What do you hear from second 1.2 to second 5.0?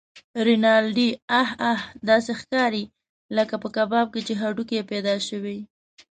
اه اه! داسې ښکارې لکه په کباب کې چې هډوکی